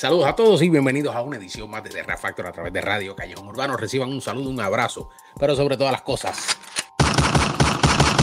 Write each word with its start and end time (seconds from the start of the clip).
Saludos 0.00 0.28
a 0.28 0.34
todos 0.34 0.62
y 0.62 0.70
bienvenidos 0.70 1.14
a 1.14 1.20
una 1.20 1.36
edición 1.36 1.68
más 1.68 1.82
de 1.82 1.90
The 1.90 2.16
Factor 2.16 2.46
a 2.46 2.52
través 2.52 2.72
de 2.72 2.80
Radio 2.80 3.14
Callejón 3.14 3.46
Urbano. 3.46 3.76
Reciban 3.76 4.08
un 4.08 4.22
saludo, 4.22 4.48
un 4.48 4.58
abrazo, 4.58 5.10
pero 5.38 5.54
sobre 5.54 5.76
todas 5.76 5.92
las 5.92 6.00
cosas, 6.00 6.56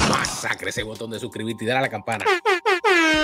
masacre 0.09 0.71
ese 0.71 0.81
botón 0.81 1.11
de 1.11 1.19
suscribirte 1.19 1.65
y 1.65 1.67
dar 1.67 1.77
a 1.77 1.81
la 1.81 1.89
campana. 1.89 2.25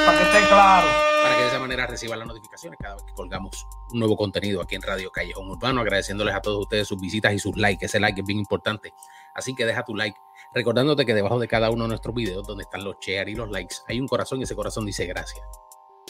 Para 0.06 0.18
que 0.20 0.24
esté 0.26 0.48
claro. 0.50 0.88
Para 1.24 1.36
que 1.36 1.42
de 1.42 1.48
esa 1.48 1.60
manera 1.60 1.88
reciban 1.88 2.20
las 2.20 2.28
notificaciones 2.28 2.78
cada 2.80 2.94
vez 2.94 3.04
que 3.06 3.14
colgamos 3.16 3.66
un 3.92 3.98
nuevo 3.98 4.16
contenido 4.16 4.62
aquí 4.62 4.76
en 4.76 4.84
Radio 4.84 5.10
Callejón 5.12 5.50
Urbano. 5.50 5.82
Agradeciéndoles 5.82 6.36
a 6.36 6.42
todos 6.44 6.60
ustedes 6.60 6.88
sus 6.88 7.02
visitas 7.02 7.34
y 7.34 7.40
sus 7.40 7.58
likes. 7.58 7.84
Ese 7.84 8.00
like 8.00 8.22
es 8.22 8.28
bien 8.28 8.38
importante. 8.38 8.94
Así 9.34 9.56
que 9.56 9.66
deja 9.66 9.84
tu 9.84 9.96
like. 9.96 10.20
Recordándote 10.54 11.08
que 11.08 11.16
debajo 11.16 11.40
de 11.40 11.48
cada 11.48 11.72
uno 11.72 11.86
de 11.86 11.88
nuestros 11.88 12.14
videos, 12.14 12.46
donde 12.46 12.66
están 12.66 12.84
los 12.84 12.98
share 13.00 13.30
y 13.30 13.34
los 13.34 13.50
likes, 13.50 13.78
hay 13.88 14.00
un 14.00 14.08
corazón 14.08 14.42
y 14.42 14.44
ese 14.44 14.56
corazón 14.56 14.86
dice 14.86 15.08
gracias 15.08 15.42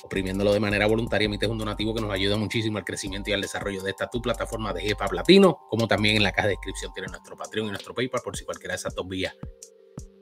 oprimiéndolo 0.04 0.54
de 0.54 0.60
manera 0.60 0.86
voluntaria, 0.86 1.26
emites 1.26 1.50
un 1.50 1.58
donativo 1.58 1.96
que 1.96 2.02
nos 2.02 2.12
ayuda 2.12 2.38
muchísimo 2.38 2.78
al 2.78 2.84
crecimiento 2.84 3.30
y 3.30 3.34
al 3.34 3.42
desarrollo 3.42 3.82
de 3.82 3.92
esta 3.92 4.10
tu 4.10 4.22
plataforma 4.22 4.74
de 4.74 4.90
EPA 4.90 5.08
Latino, 5.12 5.62
como 5.70 5.88
también 5.88 6.18
en 6.18 6.24
la 6.24 6.32
caja 6.32 6.48
de 6.48 6.56
descripción 6.56 6.92
tiene 6.94 7.08
nuestro 7.08 7.36
Patreon 7.36 7.68
y 7.68 7.70
nuestro 7.70 7.94
PayPal 7.94 8.22
por 8.22 8.38
si 8.38 8.44
cualquiera 8.44 8.74
de 8.74 8.78
esas 8.78 8.94
dos 8.94 9.08
vías 9.08 9.34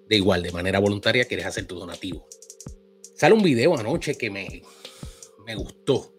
de 0.07 0.17
igual, 0.17 0.43
de 0.43 0.51
manera 0.51 0.79
voluntaria, 0.79 1.25
quieres 1.25 1.45
hacer 1.45 1.65
tu 1.65 1.75
donativo. 1.75 2.27
Sale 3.15 3.33
un 3.33 3.41
video 3.41 3.77
anoche 3.77 4.17
que 4.17 4.29
me, 4.29 4.61
me 5.45 5.55
gustó. 5.55 6.13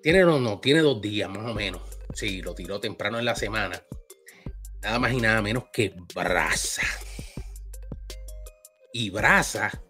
Tiene, 0.00 0.20
no, 0.20 0.38
no, 0.38 0.60
tiene 0.60 0.80
dos 0.80 1.00
días 1.00 1.28
más 1.28 1.50
o 1.50 1.52
menos. 1.52 1.82
Sí, 2.14 2.40
lo 2.42 2.54
tiró 2.54 2.78
temprano 2.78 3.18
en 3.18 3.24
la 3.24 3.34
semana. 3.34 3.82
Nada 4.82 5.00
más 5.00 5.12
y 5.12 5.16
nada 5.16 5.42
menos 5.42 5.64
que 5.72 5.94
Brasa. 6.14 6.86
Y 8.92 9.10
Brasa 9.10 9.82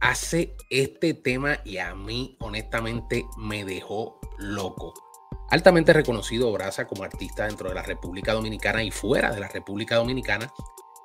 hace 0.00 0.56
este 0.70 1.14
tema 1.14 1.58
y 1.64 1.78
a 1.78 1.94
mí 1.94 2.36
honestamente 2.40 3.26
me 3.36 3.64
dejó 3.64 4.18
loco. 4.38 4.94
Altamente 5.50 5.92
reconocido 5.92 6.52
Brasa 6.52 6.86
como 6.86 7.02
artista 7.02 7.46
dentro 7.46 7.68
de 7.68 7.74
la 7.74 7.82
República 7.82 8.32
Dominicana 8.32 8.82
y 8.82 8.90
fuera 8.90 9.32
de 9.32 9.40
la 9.40 9.48
República 9.48 9.96
Dominicana, 9.96 10.52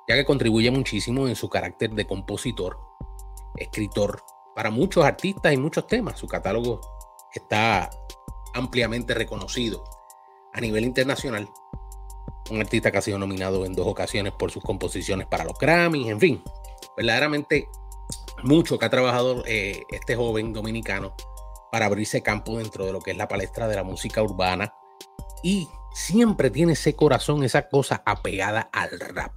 ya 0.08 0.14
que 0.14 0.24
contribuye 0.24 0.70
muchísimo 0.70 1.28
en 1.28 1.36
su 1.36 1.48
carácter 1.48 1.90
de 1.90 2.06
compositor, 2.06 2.78
escritor, 3.56 4.22
para 4.54 4.70
muchos 4.70 5.04
artistas 5.04 5.52
y 5.52 5.56
muchos 5.56 5.86
temas. 5.86 6.18
Su 6.18 6.26
catálogo 6.26 6.80
está 7.34 7.90
ampliamente 8.54 9.14
reconocido 9.14 9.84
a 10.54 10.60
nivel 10.60 10.84
internacional. 10.84 11.48
Un 12.50 12.60
artista 12.60 12.92
que 12.92 12.98
ha 12.98 13.02
sido 13.02 13.18
nominado 13.18 13.66
en 13.66 13.74
dos 13.74 13.86
ocasiones 13.86 14.32
por 14.32 14.52
sus 14.52 14.62
composiciones 14.62 15.26
para 15.26 15.44
los 15.44 15.58
Grammys, 15.58 16.08
en 16.08 16.20
fin, 16.20 16.44
verdaderamente 16.96 17.68
mucho 18.46 18.78
que 18.78 18.86
ha 18.86 18.90
trabajado 18.90 19.44
eh, 19.46 19.82
este 19.90 20.16
joven 20.16 20.52
dominicano 20.52 21.14
para 21.72 21.86
abrirse 21.86 22.22
campo 22.22 22.58
dentro 22.58 22.86
de 22.86 22.92
lo 22.92 23.00
que 23.00 23.10
es 23.10 23.16
la 23.16 23.28
palestra 23.28 23.68
de 23.68 23.76
la 23.76 23.82
música 23.82 24.22
urbana 24.22 24.72
y 25.42 25.68
siempre 25.92 26.50
tiene 26.50 26.72
ese 26.72 26.94
corazón, 26.94 27.42
esa 27.42 27.68
cosa 27.68 28.02
apegada 28.06 28.70
al 28.72 28.98
rap. 29.00 29.32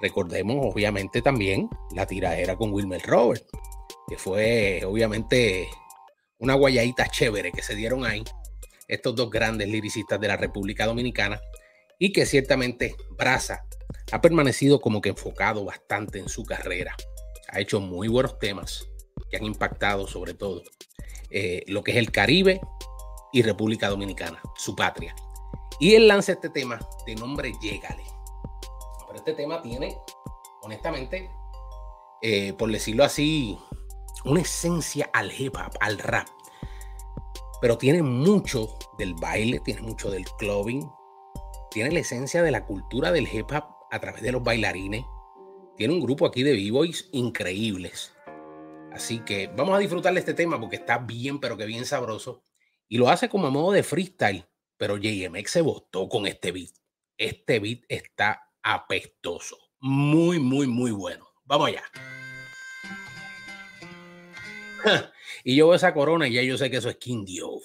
Recordemos 0.00 0.56
obviamente 0.72 1.22
también 1.22 1.68
la 1.94 2.06
tiradera 2.06 2.56
con 2.56 2.72
Wilmer 2.72 3.02
Robert, 3.02 3.44
que 4.08 4.16
fue 4.16 4.82
obviamente 4.86 5.68
una 6.38 6.54
guayadita 6.54 7.08
chévere 7.08 7.52
que 7.52 7.62
se 7.62 7.74
dieron 7.74 8.04
ahí 8.04 8.24
estos 8.86 9.14
dos 9.14 9.28
grandes 9.30 9.68
liricistas 9.68 10.18
de 10.20 10.28
la 10.28 10.36
República 10.36 10.86
Dominicana 10.86 11.40
y 11.98 12.12
que 12.12 12.24
ciertamente 12.24 12.94
Brasa 13.10 13.66
ha 14.12 14.20
permanecido 14.20 14.80
como 14.80 15.00
que 15.00 15.10
enfocado 15.10 15.64
bastante 15.64 16.18
en 16.18 16.28
su 16.28 16.44
carrera 16.44 16.96
ha 17.48 17.60
hecho 17.60 17.80
muy 17.80 18.08
buenos 18.08 18.38
temas 18.38 18.88
que 19.30 19.36
han 19.36 19.44
impactado 19.44 20.06
sobre 20.06 20.34
todo 20.34 20.62
eh, 21.30 21.62
lo 21.66 21.82
que 21.82 21.92
es 21.92 21.96
el 21.98 22.10
Caribe 22.10 22.60
y 23.32 23.42
República 23.42 23.88
Dominicana, 23.88 24.40
su 24.56 24.74
patria. 24.74 25.14
Y 25.80 25.94
él 25.94 26.08
lanza 26.08 26.32
este 26.32 26.48
tema 26.48 26.80
de 27.06 27.14
nombre 27.14 27.52
Llegale. 27.60 28.04
Pero 29.06 29.18
este 29.18 29.34
tema 29.34 29.62
tiene, 29.62 29.96
honestamente, 30.62 31.30
eh, 32.22 32.52
por 32.54 32.70
decirlo 32.72 33.04
así, 33.04 33.58
una 34.24 34.40
esencia 34.40 35.10
al 35.12 35.30
hip 35.30 35.54
hop, 35.56 35.76
al 35.80 35.98
rap. 35.98 36.26
Pero 37.60 37.76
tiene 37.76 38.02
mucho 38.02 38.78
del 38.98 39.14
baile, 39.14 39.60
tiene 39.60 39.82
mucho 39.82 40.10
del 40.10 40.24
clubbing, 40.38 40.90
tiene 41.70 41.92
la 41.92 42.00
esencia 42.00 42.42
de 42.42 42.50
la 42.50 42.64
cultura 42.64 43.12
del 43.12 43.28
hip 43.32 43.50
hop 43.52 43.64
a 43.90 43.98
través 44.00 44.22
de 44.22 44.32
los 44.32 44.42
bailarines, 44.42 45.04
tiene 45.78 45.94
un 45.94 46.00
grupo 46.00 46.26
aquí 46.26 46.42
de 46.42 46.52
b-boys 46.52 47.08
increíbles. 47.12 48.12
Así 48.92 49.20
que 49.20 49.46
vamos 49.46 49.76
a 49.76 49.78
disfrutar 49.78 50.12
de 50.12 50.18
este 50.18 50.34
tema 50.34 50.60
porque 50.60 50.74
está 50.74 50.98
bien, 50.98 51.38
pero 51.38 51.56
que 51.56 51.66
bien 51.66 51.86
sabroso. 51.86 52.42
Y 52.88 52.98
lo 52.98 53.08
hace 53.08 53.28
como 53.28 53.46
a 53.46 53.50
modo 53.50 53.70
de 53.70 53.84
freestyle. 53.84 54.44
Pero 54.76 54.96
JMX 54.96 55.50
se 55.50 55.60
votó 55.60 56.08
con 56.08 56.26
este 56.26 56.50
beat. 56.50 56.70
Este 57.16 57.60
beat 57.60 57.82
está 57.88 58.50
apestoso. 58.62 59.56
Muy, 59.78 60.40
muy, 60.40 60.66
muy 60.66 60.90
bueno. 60.90 61.28
Vamos 61.44 61.68
allá. 61.68 61.84
y 65.44 65.54
yo 65.54 65.68
veo 65.68 65.76
esa 65.76 65.94
corona 65.94 66.26
y 66.26 66.32
ya 66.32 66.42
yo 66.42 66.58
sé 66.58 66.70
que 66.70 66.78
eso 66.78 66.90
es 66.90 66.96
King 66.96 67.24
Diov. 67.24 67.62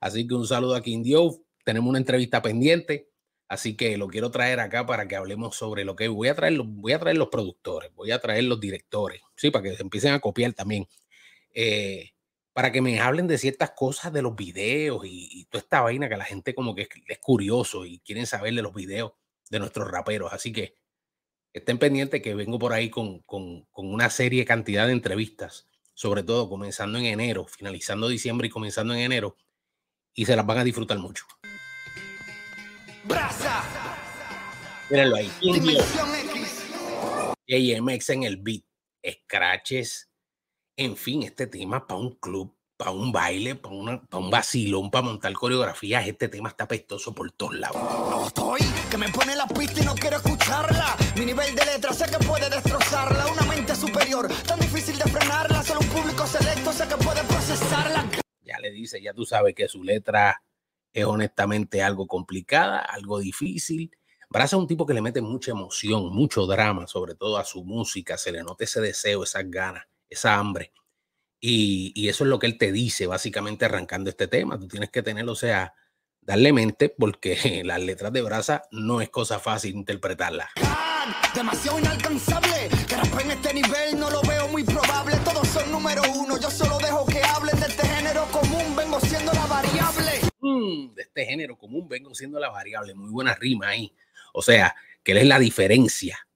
Así 0.00 0.26
que 0.26 0.34
un 0.34 0.46
saludo 0.46 0.74
a 0.76 0.82
King 0.82 1.02
Diov. 1.02 1.42
Tenemos 1.64 1.88
una 1.88 1.98
entrevista 1.98 2.42
pendiente. 2.42 3.07
Así 3.48 3.76
que 3.76 3.96
lo 3.96 4.08
quiero 4.08 4.30
traer 4.30 4.60
acá 4.60 4.84
para 4.86 5.08
que 5.08 5.16
hablemos 5.16 5.56
sobre 5.56 5.84
lo 5.84 5.96
que 5.96 6.08
voy 6.08 6.28
a 6.28 6.34
traer. 6.34 6.60
Voy 6.62 6.92
a 6.92 6.98
traer 6.98 7.16
los 7.16 7.28
productores, 7.28 7.94
voy 7.94 8.10
a 8.10 8.20
traer 8.20 8.44
los 8.44 8.60
directores, 8.60 9.22
sí, 9.36 9.50
para 9.50 9.62
que 9.64 9.76
se 9.76 9.82
empiecen 9.82 10.12
a 10.12 10.20
copiar 10.20 10.52
también. 10.52 10.86
Eh, 11.54 12.12
para 12.52 12.72
que 12.72 12.82
me 12.82 13.00
hablen 13.00 13.26
de 13.28 13.38
ciertas 13.38 13.70
cosas 13.70 14.12
de 14.12 14.20
los 14.20 14.34
videos 14.36 15.02
y, 15.06 15.46
toda 15.50 15.62
esta 15.62 15.80
vaina 15.80 16.08
que 16.08 16.16
la 16.16 16.24
gente 16.24 16.54
como 16.54 16.74
que 16.74 16.88
es, 17.06 17.18
curioso 17.20 17.86
y 17.86 18.00
quieren 18.00 18.26
saber 18.26 18.52
de 18.54 18.62
los 18.62 18.74
videos 18.74 19.12
de 19.48 19.60
nuestros 19.60 19.90
raperos. 19.90 20.32
Así 20.32 20.52
que 20.52 20.74
estén 21.52 21.78
pendientes 21.78 22.20
que 22.20 22.34
vengo 22.34 22.58
por 22.58 22.72
ahí 22.72 22.90
con, 22.90 23.20
con, 23.20 23.64
con 23.66 23.86
una 23.92 24.10
serie 24.10 24.44
cantidad 24.44 24.86
de 24.86 24.92
entrevistas, 24.92 25.68
sobre 25.94 26.22
todo 26.22 26.48
comenzando 26.48 26.98
en 26.98 27.06
enero, 27.06 27.46
finalizando 27.46 28.08
diciembre 28.08 28.48
y 28.48 28.50
comenzando 28.50 28.92
en 28.92 29.00
enero, 29.00 29.36
y 30.14 30.26
se 30.26 30.36
las 30.36 30.44
van 30.44 30.58
a 30.58 30.64
disfrutar 30.64 30.98
mucho. 30.98 31.24
Brasa. 33.08 33.64
Mírenlo 34.90 35.16
ahí. 35.16 35.32
AMX 37.50 38.10
en 38.10 38.22
el 38.24 38.36
beat. 38.36 38.62
Scratches. 39.06 40.10
En 40.76 40.96
fin, 40.96 41.22
este 41.22 41.46
tema 41.46 41.86
para 41.86 41.98
un 41.98 42.16
club, 42.16 42.54
para 42.76 42.90
un 42.90 43.10
baile, 43.10 43.54
para, 43.54 43.74
un 43.74 44.30
vacilón, 44.30 44.90
para 44.90 45.06
montar 45.06 45.32
coreografías. 45.32 46.06
Este 46.06 46.28
tema 46.28 46.50
está 46.50 46.68
pestoso 46.68 47.14
por 47.14 47.32
todos 47.32 47.56
lados. 47.58 47.76
No 47.76 48.26
estoy, 48.26 48.60
que 48.90 48.98
me 48.98 49.08
pone 49.08 49.34
la 49.34 49.46
pista 49.46 49.80
y 49.82 49.84
no 49.84 49.94
quiero 49.94 50.18
escucharla. 50.18 50.96
Mi 51.16 51.24
nivel 51.24 51.54
de 51.54 51.64
letra 51.64 51.92
sé 51.92 52.04
que 52.10 52.24
puede 52.24 52.48
destrozarla. 52.50 53.26
Una 53.26 53.42
mente 53.42 53.74
superior, 53.74 54.28
tan 54.46 54.60
difícil 54.60 54.98
de 54.98 55.04
frenarla. 55.04 55.62
Solo 55.62 55.80
un 55.80 55.88
público 55.88 56.26
selecto 56.26 56.72
sé 56.72 56.86
que 56.86 56.96
puede 56.96 57.24
procesarla. 57.24 58.04
Ya 58.42 58.58
le 58.60 58.70
dice, 58.70 59.00
ya 59.02 59.12
tú 59.12 59.24
sabes 59.24 59.54
que 59.54 59.66
su 59.68 59.82
letra 59.82 60.40
es 60.92 61.04
honestamente 61.04 61.82
algo 61.82 62.06
complicada, 62.06 62.80
algo 62.80 63.18
difícil. 63.18 63.90
Braza 64.30 64.56
es 64.56 64.60
un 64.60 64.66
tipo 64.66 64.86
que 64.86 64.94
le 64.94 65.00
mete 65.00 65.20
mucha 65.20 65.52
emoción, 65.52 66.12
mucho 66.14 66.46
drama, 66.46 66.86
sobre 66.86 67.14
todo 67.14 67.38
a 67.38 67.44
su 67.44 67.64
música, 67.64 68.18
se 68.18 68.32
le 68.32 68.42
nota 68.42 68.64
ese 68.64 68.80
deseo, 68.80 69.24
esas 69.24 69.50
ganas, 69.50 69.86
esa 70.08 70.36
hambre. 70.36 70.72
Y, 71.40 72.08
eso 72.08 72.24
es 72.24 72.30
lo 72.30 72.38
que 72.38 72.46
él 72.46 72.58
te 72.58 72.72
dice, 72.72 73.06
básicamente 73.06 73.64
arrancando 73.64 74.10
este 74.10 74.28
tema. 74.28 74.58
Tú 74.58 74.68
tienes 74.68 74.90
que 74.90 75.02
tenerlo, 75.02 75.32
o 75.32 75.36
sea, 75.36 75.74
darle 76.20 76.52
mente, 76.52 76.88
porque 76.90 77.62
las 77.64 77.80
letras 77.80 78.12
de 78.12 78.22
Braza 78.22 78.62
no 78.70 79.00
es 79.00 79.08
cosa 79.08 79.38
fácil 79.38 79.76
interpretarlas. 79.76 80.48
Demasiado 81.34 81.78
inalcanzable, 81.78 82.68
en 83.22 83.30
este 83.30 83.54
nivel 83.54 83.98
no 83.98 84.10
lo 84.10 84.20
veo 84.22 84.48
muy. 84.48 84.64
Vengo 91.88 92.14
siendo 92.14 92.38
la 92.40 92.50
variable. 92.50 92.94
Muy 92.94 93.10
buena 93.10 93.34
rima 93.34 93.68
ahí. 93.68 93.94
O 94.32 94.42
sea, 94.42 94.74
que 95.02 95.12
él 95.12 95.18
es 95.18 95.26
la 95.26 95.38
diferencia. 95.38 96.26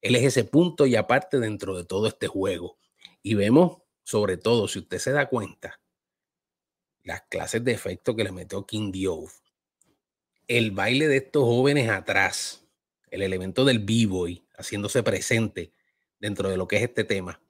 Él 0.00 0.16
es 0.16 0.24
ese 0.24 0.44
punto 0.44 0.86
y 0.86 0.96
aparte 0.96 1.38
dentro 1.38 1.76
de 1.76 1.84
todo 1.84 2.06
este 2.06 2.28
juego. 2.28 2.78
Y 3.22 3.34
vemos, 3.34 3.78
sobre 4.02 4.36
todo, 4.36 4.68
si 4.68 4.80
usted 4.80 4.98
se 4.98 5.12
da 5.12 5.28
cuenta, 5.28 5.80
las 7.02 7.22
clases 7.22 7.64
de 7.64 7.72
efecto 7.72 8.14
que 8.14 8.24
le 8.24 8.32
metió 8.32 8.66
King 8.66 8.92
Diove, 8.92 9.32
el 10.46 10.72
baile 10.72 11.08
de 11.08 11.18
estos 11.18 11.44
jóvenes 11.44 11.88
atrás, 11.88 12.66
el 13.10 13.22
elemento 13.22 13.64
del 13.64 13.78
b-boy 13.78 14.44
haciéndose 14.56 15.02
presente 15.02 15.72
dentro 16.18 16.50
de 16.50 16.56
lo 16.56 16.68
que 16.68 16.76
es 16.76 16.82
este 16.82 17.04
tema. 17.04 17.40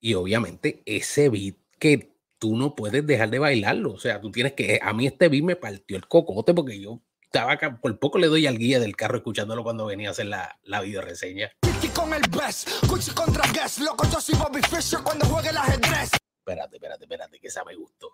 Y 0.00 0.14
obviamente 0.14 0.82
ese 0.86 1.28
beat 1.28 1.56
que 1.78 2.11
tú 2.42 2.56
no 2.56 2.74
puedes 2.74 3.06
dejar 3.06 3.30
de 3.30 3.38
bailarlo. 3.38 3.92
O 3.92 3.98
sea, 4.00 4.20
tú 4.20 4.32
tienes 4.32 4.54
que. 4.54 4.80
A 4.82 4.92
mí 4.92 5.06
este 5.06 5.28
beat 5.28 5.44
me 5.44 5.54
partió 5.54 5.96
el 5.96 6.08
cocote 6.08 6.52
porque 6.52 6.80
yo 6.80 7.00
estaba 7.22 7.52
acá, 7.52 7.78
por 7.80 7.96
poco 8.00 8.18
le 8.18 8.26
doy 8.26 8.48
al 8.48 8.58
guía 8.58 8.80
del 8.80 8.96
carro 8.96 9.18
escuchándolo 9.18 9.62
cuando 9.62 9.86
venía 9.86 10.08
a 10.08 10.10
hacer 10.10 10.26
la, 10.26 10.58
la 10.64 10.80
video 10.80 11.02
reseña. 11.02 11.52
con 11.94 12.12
el 12.12 12.22
best, 12.30 12.68
contra 13.14 13.48
guest, 13.52 13.78
loco, 13.78 14.04
yo 14.12 14.20
soy 14.20 14.34
Bobby 14.34 14.60
Fischer 14.60 14.98
cuando 15.04 15.24
juegue 15.26 15.50
el 15.50 15.56
ajedrez. 15.56 16.10
Espérate, 16.40 16.76
espérate, 16.76 17.04
espérate, 17.04 17.38
que 17.38 17.46
esa 17.46 17.62
me 17.64 17.76
gustó. 17.76 18.10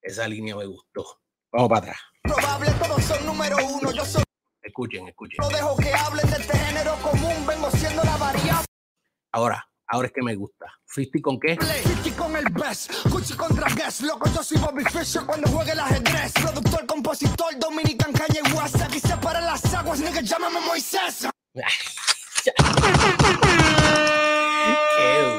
Esa 0.00 0.28
línea 0.28 0.54
me 0.54 0.66
gustó. 0.66 1.04
Vamos 1.50 1.68
para 1.68 1.80
atrás. 1.80 2.00
Probable, 2.22 2.70
todos 2.86 3.02
son 3.02 3.26
número 3.26 3.56
uno. 3.66 3.90
Yo 3.90 4.04
soy. 4.04 4.22
Escuchen, 4.62 5.08
escuchen. 5.08 5.38
No 5.40 5.48
dejo 5.48 5.76
que 5.76 5.92
hablen 5.92 6.30
de 6.30 6.36
este 6.36 6.56
género 6.56 6.94
común. 7.02 7.46
Vengo 7.48 7.68
siendo 7.72 8.04
la 8.04 8.16
variable. 8.16 8.66
Ahora, 9.32 9.71
ahora 9.92 10.08
es 10.08 10.12
que 10.14 10.22
me 10.22 10.34
gusta. 10.34 10.66
¿Fisti 10.86 11.20
con 11.20 11.38
qué? 11.38 11.56
Fisti 11.56 12.10
con 12.12 12.34
el 12.34 12.46
best. 12.50 12.90
Gucci 13.10 13.34
contra 13.34 13.68
Guess. 13.68 14.00
Loco, 14.00 14.28
yo 14.34 14.42
soy 14.42 14.58
Bobby 14.58 14.84
Fischer 14.84 15.22
cuando 15.26 15.48
juegue 15.50 15.72
el 15.72 15.80
ajedrez. 15.80 16.32
Productor, 16.32 16.86
compositor, 16.86 17.58
Dominican, 17.58 18.12
Kanye 18.12 18.40
West. 18.54 18.80
Aquí 18.80 18.98
se 18.98 19.16
paran 19.18 19.44
las 19.44 19.72
aguas, 19.74 20.00
nigga, 20.00 20.22
llámame 20.22 20.60
Moisés. 20.60 21.28
Qué 22.42 22.52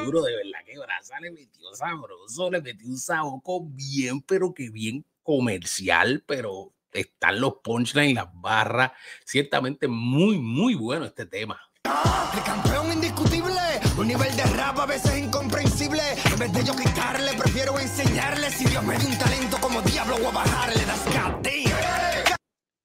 duro, 0.05 0.21
de 0.21 0.35
verdad, 0.35 0.59
que 0.65 0.77
Brasa 0.77 1.19
le 1.19 1.31
metió 1.31 1.73
sabroso, 1.73 2.51
le 2.51 2.61
metió 2.61 2.87
un 2.87 2.97
saboco 2.97 3.65
bien, 3.65 4.21
pero 4.21 4.53
que 4.53 4.69
bien 4.69 5.03
comercial, 5.23 6.23
pero 6.27 6.73
están 6.91 7.41
los 7.41 7.55
punchlines, 7.63 8.13
las 8.13 8.27
barras, 8.33 8.91
ciertamente 9.25 9.87
muy, 9.87 10.37
muy 10.37 10.75
bueno 10.75 11.05
este 11.05 11.25
tema. 11.25 11.59
El 11.83 12.43
campeón 12.43 12.91
indiscutible, 12.93 13.53
un 13.97 14.07
nivel 14.07 14.35
de 14.35 14.43
rap 14.43 14.79
a 14.79 14.85
veces 14.85 15.17
incomprensible. 15.17 16.01
En 16.31 16.39
vez 16.39 16.53
de 16.53 16.63
yo 16.63 16.75
quitarle, 16.75 17.33
prefiero 17.37 17.79
enseñarle. 17.79 18.49
Si 18.49 18.65
Dios 18.65 18.83
me 18.83 18.97
dio 18.97 19.09
un 19.09 19.17
talento 19.17 19.57
como 19.61 19.81
diablo, 19.81 20.17
voy 20.17 20.27
a 20.27 20.31
bajarle. 20.31 20.85
Das 20.85 21.05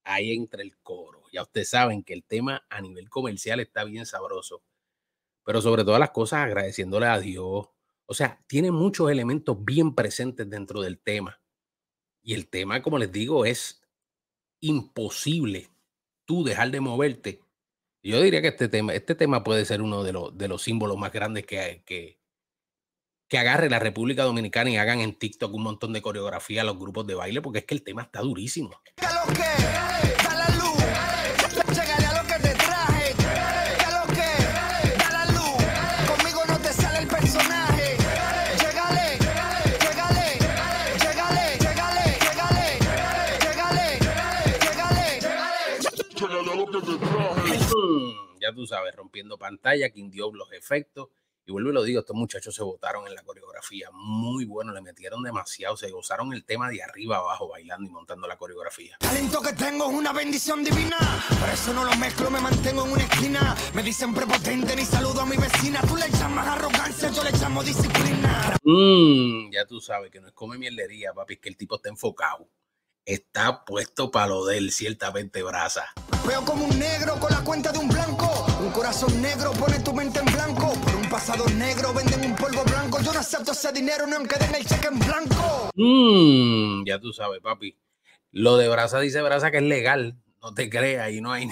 Ahí 0.03 0.33
entra 0.33 0.61
el 0.61 0.77
coro. 0.77 1.23
Ya 1.31 1.43
ustedes 1.43 1.69
saben 1.69 2.03
que 2.03 2.13
el 2.13 2.23
tema 2.23 2.63
a 2.69 2.81
nivel 2.81 3.09
comercial 3.09 3.59
está 3.59 3.83
bien 3.83 4.05
sabroso 4.05 4.63
pero 5.49 5.63
sobre 5.63 5.83
todas 5.83 5.99
las 5.99 6.11
cosas 6.11 6.41
agradeciéndole 6.41 7.07
a 7.07 7.19
Dios. 7.19 7.69
O 8.05 8.13
sea, 8.13 8.39
tiene 8.45 8.69
muchos 8.69 9.09
elementos 9.09 9.57
bien 9.65 9.95
presentes 9.95 10.47
dentro 10.47 10.79
del 10.79 10.99
tema. 10.99 11.41
Y 12.21 12.35
el 12.35 12.47
tema, 12.47 12.83
como 12.83 12.99
les 12.99 13.11
digo, 13.11 13.45
es 13.45 13.81
imposible 14.59 15.71
tú 16.25 16.43
dejar 16.43 16.69
de 16.69 16.81
moverte. 16.81 17.41
Yo 18.01 18.21
diría 18.21 18.41
que 18.41 18.47
este 18.47 18.69
tema, 18.69 18.93
este 18.93 19.13
tema 19.15 19.43
puede 19.43 19.65
ser 19.65 19.81
uno 19.81 20.03
de 20.03 20.13
los, 20.13 20.37
de 20.37 20.47
los 20.47 20.61
símbolos 20.61 20.97
más 20.97 21.11
grandes 21.11 21.45
que, 21.45 21.83
que, 21.85 22.19
que 23.27 23.37
agarre 23.37 23.69
la 23.69 23.79
República 23.79 24.23
Dominicana 24.23 24.69
y 24.69 24.77
hagan 24.77 25.01
en 25.01 25.17
TikTok 25.17 25.53
un 25.53 25.63
montón 25.63 25.91
de 25.91 26.01
coreografía 26.01 26.61
a 26.61 26.65
los 26.65 26.79
grupos 26.79 27.05
de 27.07 27.15
baile, 27.15 27.41
porque 27.41 27.59
es 27.59 27.65
que 27.65 27.75
el 27.75 27.83
tema 27.83 28.03
está 28.03 28.21
durísimo. 28.21 28.71
Ya 48.39 48.53
tú 48.53 48.65
sabes, 48.65 48.95
rompiendo 48.95 49.37
pantalla, 49.37 49.89
quien 49.89 50.09
dio 50.09 50.31
los 50.33 50.51
efectos. 50.53 51.09
Y 51.45 51.51
vuelvo 51.51 51.71
y 51.71 51.73
lo 51.73 51.83
digo, 51.83 52.01
estos 52.01 52.15
muchachos 52.15 52.53
se 52.53 52.61
votaron 52.61 53.07
en 53.07 53.15
la 53.15 53.23
coreografía. 53.23 53.89
Muy 53.91 54.45
bueno, 54.45 54.71
le 54.71 54.81
metieron 54.81 55.23
demasiado. 55.23 55.75
Se 55.77 55.89
gozaron 55.89 56.31
el 56.31 56.45
tema 56.45 56.69
de 56.69 56.83
arriba 56.83 57.17
abajo, 57.17 57.47
bailando 57.47 57.89
y 57.89 57.91
montando 57.91 58.27
la 58.27 58.37
coreografía. 58.37 58.97
Talento 58.99 59.41
que 59.41 59.53
tengo 59.53 59.89
es 59.89 59.93
una 59.95 60.13
bendición 60.13 60.63
divina. 60.63 60.97
Por 61.39 61.49
eso 61.49 61.73
no 61.73 61.85
lo 61.85 61.95
mezclo, 61.95 62.29
me 62.29 62.39
mantengo 62.39 62.85
en 62.85 62.91
una 62.91 63.03
esquina. 63.03 63.55
Me 63.73 63.81
dicen 63.81 64.13
prepotente, 64.13 64.75
ni 64.75 64.85
saludo 64.85 65.21
a 65.21 65.25
mi 65.25 65.37
vecina. 65.37 65.81
Tú 65.87 65.95
le 65.95 66.07
llamas 66.11 66.47
arrogancia, 66.47 67.09
yo 67.09 67.23
le 67.23 67.31
llamo 67.31 67.63
disciplina. 67.63 68.55
Mm, 68.63 69.51
ya 69.51 69.65
tú 69.65 69.81
sabes 69.81 70.11
que 70.11 70.21
no 70.21 70.27
es 70.27 70.33
come 70.33 70.59
mierdería, 70.59 71.13
papi, 71.13 71.33
es 71.33 71.39
que 71.39 71.49
el 71.49 71.57
tipo 71.57 71.77
está 71.77 71.89
enfocado 71.89 72.47
está 73.05 73.65
puesto 73.65 74.11
para 74.11 74.27
lo 74.27 74.45
de 74.45 74.57
él, 74.57 74.71
ciertamente 74.71 75.43
brasa. 75.43 75.85
Veo 76.27 76.43
como 76.45 76.65
un 76.65 76.79
negro 76.79 77.15
con 77.19 77.31
la 77.31 77.43
cuenta 77.43 77.71
de 77.71 77.79
un 77.79 77.87
blanco. 77.87 78.45
Un 78.59 78.71
corazón 78.71 79.21
negro 79.21 79.51
pone 79.53 79.79
tu 79.79 79.93
mente 79.93 80.19
en 80.19 80.25
blanco. 80.25 80.73
Por 80.83 80.95
un 80.95 81.09
pasado 81.09 81.45
negro 81.57 81.93
venden 81.93 82.31
un 82.31 82.35
polvo 82.35 82.63
blanco. 82.63 82.99
Yo 83.01 83.13
no 83.13 83.19
acepto 83.19 83.51
ese 83.51 83.71
dinero, 83.71 84.05
no 84.05 84.17
aunque 84.17 84.37
den 84.37 84.53
el 84.53 84.65
cheque 84.65 84.87
en 84.87 84.99
blanco. 84.99 85.69
Mmm, 85.75 86.85
ya 86.85 86.99
tú 86.99 87.11
sabes, 87.13 87.39
papi. 87.41 87.75
Lo 88.31 88.57
de 88.57 88.69
brasa 88.69 88.99
dice 88.99 89.21
brasa 89.21 89.49
que 89.49 89.57
es 89.57 89.63
legal. 89.63 90.17
No 90.41 90.53
te 90.53 90.69
creas, 90.69 91.05
ahí 91.05 91.19
no 91.19 91.33
hay 91.33 91.49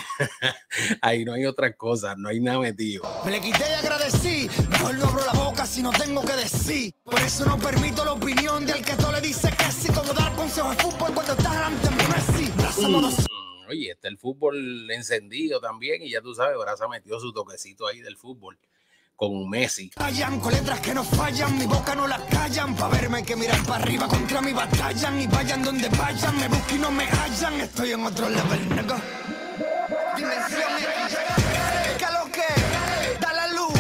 ahí 1.01 1.25
no 1.25 1.34
hay 1.34 1.45
otra 1.45 1.75
cosa, 1.75 2.16
no 2.16 2.30
hay 2.30 2.39
nada 2.39 2.60
metido. 2.60 3.04
Me 3.25 3.31
le 3.31 3.42
quité 3.42 3.66
y 3.69 3.74
agradecí, 3.74 4.50
mejor 4.69 4.95
no 4.95 5.07
abro 5.07 5.25
la 5.25 5.34
boca 5.34 5.66
si 5.66 5.81
no 5.81 5.92
tengo 5.92 6.24
que 6.24 6.34
decir. 6.34 6.94
Por 7.04 7.19
eso 7.19 7.45
no 7.45 7.57
permito 7.57 8.06
la 8.06 8.13
opinión 8.13 8.66
de 8.66 8.72
al 8.72 8.86
que 8.86 8.94
todo 8.94 9.12
le 9.12 9.19
dice 9.19 9.50
que 9.57 9.72
sí, 9.74 9.92
como 9.92 10.13
dar 10.13 10.34
consejos 10.36 10.78
de 10.78 10.84
fútbol 10.84 11.13
cuando 11.13 11.34
estás 11.34 11.51
delante 11.51 11.89
de 11.89 12.07
Messi. 12.07 12.51
Mm, 12.88 13.69
oye, 13.69 13.92
está 13.92 14.07
el 14.07 14.18
fútbol 14.18 14.89
encendido 14.89 15.60
también 15.60 16.01
y 16.01 16.12
ya 16.12 16.22
tú 16.22 16.34
sabes, 16.34 16.57
Brasa 16.57 16.88
metió 16.88 17.19
su 17.19 17.34
toquecito 17.34 17.88
ahí 17.88 18.00
del 18.00 18.16
fútbol 18.16 18.57
con 19.18 19.50
Messi. 19.50 19.90
Callan 19.90 20.40
con 20.40 20.54
letras 20.54 20.80
que 20.80 20.94
no 20.94 21.04
fallan, 21.04 21.58
mi 21.58 21.66
boca 21.66 21.96
no 21.96 22.08
la 22.08 22.24
callan. 22.28 22.75
Pa' 22.75 22.88
verme 22.88 23.24
que 23.24 23.36
mirar 23.36 23.62
para 23.66 23.84
arriba 23.84 24.08
contra 24.08 24.42
mi 24.42 24.54
batallan. 24.54 25.19
Y 25.19 25.28
vayan 25.28 25.64
donde 25.64 25.90
vayan, 25.90 26.40
me 26.40 26.48
busquen 26.48 26.78
y 26.78 26.80
no 26.80 26.92
me 26.92 27.06
hallan. 27.06 27.60
Estoy 27.62 27.92
en 27.92 28.06
otro 28.06 28.30
level, 28.30 28.69
nego. 28.69 28.96
Dimensión 30.16 30.72
¿Qué 31.98 32.06
lo 32.06 32.31
que? 32.31 33.19
Da 33.19 33.34
la 33.34 33.48
luz. 33.48 33.74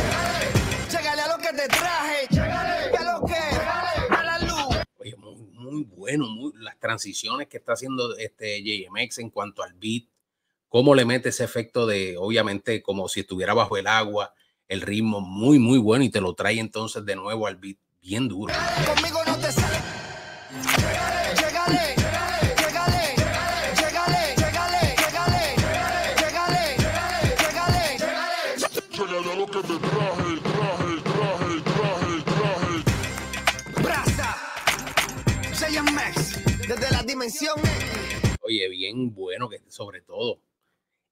Llegale 0.91 1.21
a 1.21 1.27
lo 1.27 1.37
que 1.37 1.53
te 1.53 1.67
traje. 1.67 2.27
¿Qué 2.29 3.03
lo 3.05 3.25
que? 3.27 4.09
Da 4.09 4.23
la 4.23 4.39
luz. 4.39 4.77
Oye, 4.97 5.15
muy, 5.17 5.35
muy 5.53 5.83
bueno, 5.83 6.25
muy, 6.29 6.51
las 6.55 6.79
transiciones 6.79 7.47
que 7.47 7.57
está 7.57 7.73
haciendo 7.73 8.17
este 8.17 8.63
JMX 8.63 9.19
en 9.19 9.29
cuanto 9.29 9.61
al 9.61 9.73
beat. 9.75 10.05
Cómo 10.67 10.95
le 10.95 11.05
mete 11.05 11.29
ese 11.29 11.43
efecto 11.43 11.85
de, 11.85 12.17
obviamente, 12.17 12.81
como 12.81 13.07
si 13.07 13.19
estuviera 13.19 13.53
bajo 13.53 13.77
el 13.77 13.85
agua 13.85 14.33
el 14.67 14.81
ritmo 14.81 15.21
muy, 15.21 15.59
muy 15.59 15.77
bueno 15.77 16.03
y 16.03 16.09
te 16.09 16.21
lo 16.21 16.33
trae 16.33 16.59
entonces 16.59 17.05
de 17.05 17.15
nuevo 17.15 17.47
al 17.47 17.55
beat 17.55 17.77
bien 18.01 18.27
duro. 18.27 18.53
Conmigo 18.85 19.19
no 19.25 19.37
te 19.37 19.51
sale. 19.51 19.77
Llegale, 21.35 21.95
llegale, 21.95 22.55
llegale, 22.55 23.15
llegale, 23.75 24.35
llegale, 24.35 24.95
llegale, 26.15 26.15
llegale, 26.17 26.77
llegale. 28.97 29.37
lo 29.37 29.45
que 29.45 29.61
te 29.61 29.77
traje, 29.79 30.39
traje, 30.41 31.01
traje, 31.03 31.61
traje, 31.63 32.23
traje. 32.25 32.83
Brasa, 33.81 34.31
Max, 35.93 36.15
desde 36.67 36.91
la 36.91 37.03
dimensión 37.03 37.55
Oye, 38.41 38.69
bien 38.69 39.13
bueno 39.13 39.49
que 39.49 39.61
sobre 39.67 40.01
todo 40.01 40.41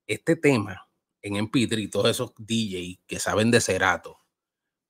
este 0.08 0.36
tema 0.36 0.88
en 1.25 1.34
MP3 1.34 1.82
y 1.82 1.88
todos 1.88 2.12
esos 2.12 2.34
DJ 2.38 3.00
que 3.08 3.20
saben 3.20 3.50
de 3.50 3.60
Cerato 3.60 4.20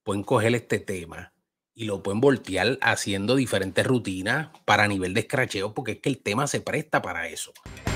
pueden 0.04 0.22
coger 0.22 0.54
este 0.54 0.80
tema 0.80 1.34
y 1.74 1.86
lo 1.86 2.04
pueden 2.04 2.20
voltear 2.20 2.78
haciendo 2.82 3.38
diferentes 3.38 3.88
rutinas 3.88 4.50
para 4.66 4.86
nivel 4.88 5.14
de 5.14 5.22
escracheo, 5.22 5.74
porque 5.74 5.94
es 5.94 6.00
que 6.00 6.10
el 6.10 6.22
tema 6.22 6.46
se 6.48 6.60
presta 6.60 7.02
para 7.02 7.30
eso. 7.30 7.54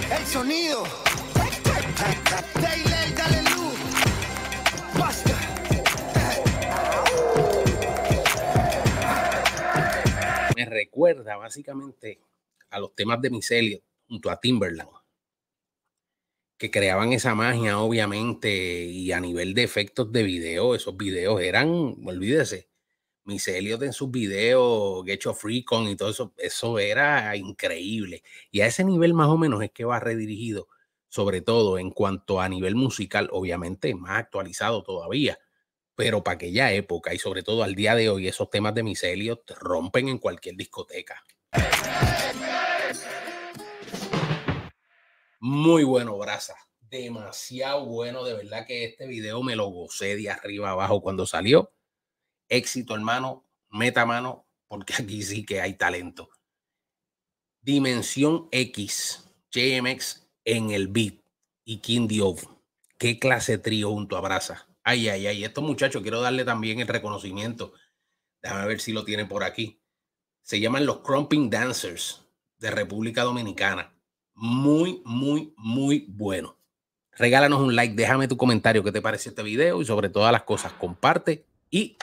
El 0.09 0.25
sonido. 0.25 0.83
Me 10.55 10.65
recuerda 10.65 11.35
básicamente 11.35 12.21
a 12.69 12.79
los 12.79 12.95
temas 12.95 13.21
de 13.21 13.29
Micelio 13.29 13.79
junto 14.07 14.29
a 14.29 14.39
Timberland 14.39 14.98
que 16.59 16.69
creaban 16.69 17.13
esa 17.13 17.35
magia, 17.35 17.79
obviamente, 17.79 18.83
y 18.83 19.13
a 19.13 19.21
nivel 19.21 19.53
de 19.53 19.63
efectos 19.63 20.11
de 20.11 20.23
video, 20.23 20.75
esos 20.75 20.97
videos 20.97 21.41
eran, 21.41 21.69
olvídese, 22.05 22.69
Miselios 23.23 23.81
en 23.81 23.93
sus 23.93 24.11
videos, 24.11 25.05
Get 25.05 25.21
Your 25.21 25.35
Con 25.63 25.87
y 25.87 25.95
todo 25.95 26.09
eso, 26.09 26.33
eso 26.37 26.77
era 26.79 27.35
increíble. 27.37 28.23
Y 28.51 28.61
a 28.61 28.67
ese 28.67 28.83
nivel 28.83 29.13
más 29.13 29.29
o 29.29 29.37
menos 29.37 29.63
es 29.63 29.71
que 29.71 29.85
va 29.85 29.99
redirigido, 30.01 30.67
sobre 31.07 31.41
todo 31.41 31.79
en 31.79 31.91
cuanto 31.91 32.41
a 32.41 32.49
nivel 32.49 32.75
musical, 32.75 33.29
obviamente 33.31 33.95
más 33.95 34.19
actualizado 34.19 34.83
todavía, 34.83 35.39
pero 35.95 36.23
para 36.23 36.35
aquella 36.35 36.73
época 36.73 37.13
y 37.13 37.19
sobre 37.19 37.41
todo 37.41 37.63
al 37.63 37.75
día 37.75 37.95
de 37.95 38.09
hoy, 38.09 38.27
esos 38.27 38.49
temas 38.49 38.73
de 38.73 38.83
Micelio 38.83 39.41
rompen 39.59 40.09
en 40.09 40.17
cualquier 40.17 40.57
discoteca. 40.57 41.23
Muy 45.39 45.83
bueno, 45.83 46.17
Brasa. 46.17 46.55
Demasiado 46.81 47.85
bueno. 47.85 48.23
De 48.23 48.33
verdad 48.33 48.65
que 48.67 48.85
este 48.85 49.07
video 49.07 49.41
me 49.41 49.55
lo 49.55 49.67
gocé 49.67 50.15
de 50.15 50.29
arriba 50.29 50.71
abajo 50.71 51.01
cuando 51.01 51.25
salió. 51.25 51.71
Éxito, 52.49 52.93
hermano. 52.93 53.45
Meta 53.69 54.05
mano, 54.05 54.47
porque 54.67 54.93
aquí 54.99 55.23
sí 55.23 55.45
que 55.45 55.61
hay 55.61 55.73
talento. 55.75 56.29
Dimensión 57.61 58.49
X. 58.51 59.25
JMX 59.51 60.27
en 60.43 60.71
el 60.71 60.87
beat. 60.87 61.15
Y 61.63 61.77
King 61.77 62.07
Diop. 62.07 62.39
Qué 62.97 63.17
clase 63.19 63.57
trío 63.57 63.91
junto 63.91 64.17
a 64.17 64.21
Brasa. 64.21 64.67
Ay, 64.83 65.07
ay, 65.07 65.27
ay. 65.27 65.43
Estos 65.43 65.63
muchachos 65.63 66.01
quiero 66.01 66.19
darle 66.19 66.43
también 66.43 66.79
el 66.79 66.87
reconocimiento. 66.87 67.73
Déjame 68.41 68.67
ver 68.67 68.81
si 68.81 68.91
lo 68.91 69.05
tienen 69.05 69.27
por 69.27 69.43
aquí. 69.43 69.81
Se 70.41 70.59
llaman 70.59 70.85
los 70.85 70.99
Crumping 70.99 71.49
Dancers 71.49 72.25
de 72.57 72.71
República 72.71 73.23
Dominicana. 73.23 73.98
Muy, 74.41 75.01
muy, 75.03 75.53
muy 75.57 76.05
bueno. 76.07 76.55
Regálanos 77.17 77.59
un 77.59 77.75
like, 77.75 77.93
déjame 77.93 78.29
tu 78.29 78.37
comentario, 78.37 78.81
qué 78.85 78.93
te 78.93 79.01
parece 79.01 79.29
este 79.29 79.43
video 79.43 79.81
y 79.81 79.85
sobre 79.85 80.07
todas 80.07 80.31
las 80.31 80.43
cosas, 80.43 80.71
comparte 80.71 81.43
y 81.69 81.97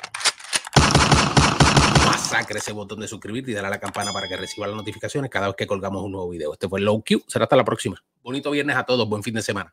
masacre 2.05 2.59
ese 2.59 2.73
botón 2.73 3.01
de 3.01 3.09
suscribirte 3.09 3.53
y 3.53 3.55
dale 3.55 3.69
a 3.69 3.71
la 3.71 3.81
campana 3.81 4.13
para 4.13 4.29
que 4.29 4.37
reciba 4.37 4.67
las 4.67 4.77
notificaciones 4.77 5.31
cada 5.31 5.47
vez 5.47 5.57
que 5.57 5.67
colgamos 5.67 6.05
un 6.05 6.13
nuevo 6.13 6.29
video. 6.29 6.53
Este 6.53 6.69
fue 6.69 6.79
Low 6.79 7.03
Q. 7.03 7.25
Será 7.27 7.45
hasta 7.45 7.57
la 7.57 7.65
próxima. 7.65 8.05
Bonito 8.23 8.51
viernes 8.51 8.77
a 8.77 8.85
todos. 8.85 9.09
Buen 9.09 9.23
fin 9.23 9.33
de 9.33 9.41
semana. 9.41 9.73